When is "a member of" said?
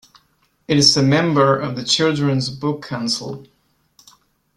0.97-1.75